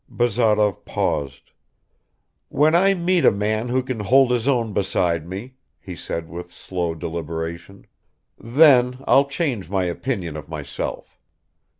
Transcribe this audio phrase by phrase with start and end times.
[0.09, 1.51] Bazarov paused.
[2.49, 6.51] "When I meet a man who can hold his own beside me," he said with
[6.51, 7.85] slow deliberation,
[8.39, 11.19] "then I'll change my opinion of myself.